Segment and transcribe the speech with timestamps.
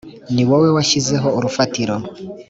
[0.33, 1.95] ni wowe washyizeho urufatiro